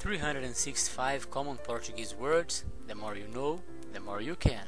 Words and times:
365 0.00 1.28
common 1.30 1.58
Portuguese 1.58 2.14
words. 2.14 2.64
The 2.88 2.94
more 2.94 3.14
you 3.14 3.28
know, 3.28 3.60
the 3.92 4.00
more 4.00 4.22
you 4.22 4.34
can. 4.34 4.64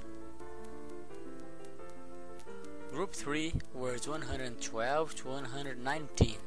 Group 2.92 3.14
3, 3.14 3.54
words 3.74 4.06
112 4.06 5.14
to 5.16 5.28
119. 5.28 6.38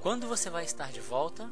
Quando 0.00 0.28
você 0.28 0.48
vai 0.48 0.64
estar 0.64 0.92
de 0.92 1.00
volta? 1.00 1.50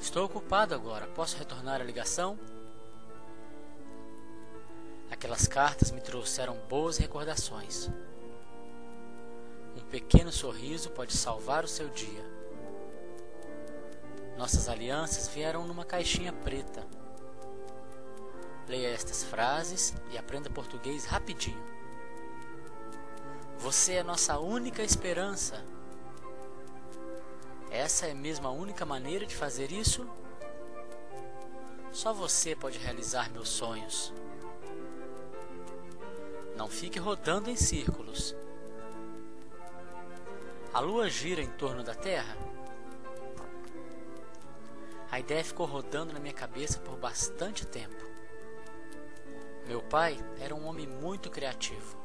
Estou 0.00 0.24
ocupado 0.24 0.74
agora. 0.74 1.06
Posso 1.08 1.36
retornar 1.36 1.82
a 1.82 1.84
ligação? 1.84 2.38
Aquelas 5.10 5.46
cartas 5.46 5.90
me 5.90 6.00
trouxeram 6.00 6.56
boas 6.70 6.96
recordações. 6.96 7.90
Um 9.76 9.84
pequeno 9.90 10.32
sorriso 10.32 10.88
pode 10.88 11.14
salvar 11.14 11.66
o 11.66 11.68
seu 11.68 11.90
dia. 11.90 12.35
Nossas 14.36 14.68
alianças 14.68 15.28
vieram 15.28 15.66
numa 15.66 15.84
caixinha 15.84 16.32
preta. 16.32 16.86
Leia 18.68 18.88
estas 18.88 19.24
frases 19.24 19.94
e 20.10 20.18
aprenda 20.18 20.50
português 20.50 21.06
rapidinho. 21.06 21.62
Você 23.58 23.94
é 23.94 24.02
nossa 24.02 24.38
única 24.38 24.82
esperança. 24.82 25.64
Essa 27.70 28.06
é 28.06 28.14
mesmo 28.14 28.46
a 28.46 28.50
única 28.50 28.84
maneira 28.84 29.24
de 29.24 29.34
fazer 29.34 29.72
isso? 29.72 30.06
Só 31.92 32.12
você 32.12 32.54
pode 32.54 32.78
realizar 32.78 33.30
meus 33.30 33.48
sonhos. 33.48 34.12
Não 36.56 36.68
fique 36.68 36.98
rodando 36.98 37.48
em 37.48 37.56
círculos. 37.56 38.34
A 40.74 40.80
lua 40.80 41.08
gira 41.08 41.40
em 41.40 41.50
torno 41.52 41.82
da 41.82 41.94
Terra? 41.94 42.36
A 45.16 45.18
ideia 45.18 45.42
ficou 45.42 45.64
rodando 45.64 46.12
na 46.12 46.20
minha 46.20 46.34
cabeça 46.34 46.78
por 46.78 46.94
bastante 46.98 47.64
tempo. 47.66 48.04
Meu 49.66 49.80
pai 49.80 50.22
era 50.38 50.54
um 50.54 50.66
homem 50.66 50.86
muito 50.86 51.30
criativo. 51.30 51.96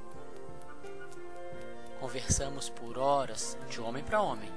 Conversamos 2.00 2.70
por 2.70 2.98
horas, 2.98 3.58
de 3.70 3.81
homem 3.81 4.02
para 4.02 4.22
homem. 4.22 4.50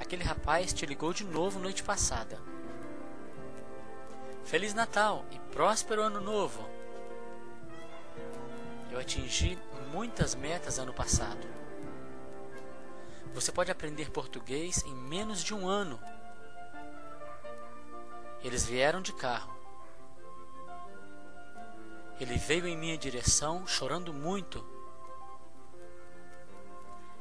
Aquele 0.00 0.24
rapaz 0.24 0.72
te 0.72 0.84
ligou 0.84 1.12
de 1.12 1.22
novo 1.22 1.60
noite 1.60 1.84
passada. 1.84 2.36
Feliz 4.44 4.74
Natal 4.74 5.24
e 5.30 5.38
próspero 5.52 6.02
Ano 6.02 6.20
Novo! 6.20 6.68
Eu 8.90 8.98
atingi 8.98 9.56
muitas 9.92 10.34
metas 10.34 10.80
ano 10.80 10.92
passado. 10.92 11.46
Você 13.32 13.52
pode 13.52 13.70
aprender 13.70 14.10
português 14.10 14.82
em 14.84 14.92
menos 14.92 15.44
de 15.44 15.54
um 15.54 15.68
ano. 15.68 16.00
Eles 18.42 18.64
vieram 18.64 19.02
de 19.02 19.12
carro. 19.12 19.52
Ele 22.20 22.36
veio 22.36 22.66
em 22.66 22.76
minha 22.76 22.98
direção 22.98 23.66
chorando 23.66 24.12
muito. 24.12 24.64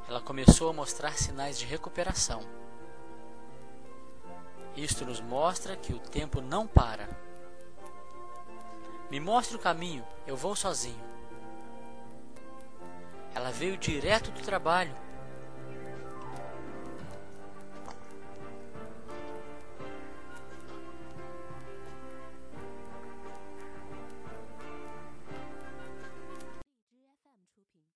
Ela 0.08 0.22
começou 0.22 0.70
a 0.70 0.74
mostrar 0.74 1.18
sinais 1.18 1.58
de 1.60 1.66
recuperação. 1.66 2.42
Isto 4.76 5.06
nos 5.06 5.20
mostra 5.20 5.76
que 5.76 5.92
o 5.92 6.00
tempo 6.00 6.40
não 6.40 6.68
para. 6.68 7.10
Me 9.10 9.20
mostre 9.20 9.56
o 9.56 9.60
caminho, 9.60 10.06
eu 10.26 10.38
vou 10.38 10.56
sozinho. 10.56 11.04
Ela 13.34 13.52
veio 13.52 13.78
direto 13.78 14.32
do 14.32 14.42
trabalho. 14.42 14.96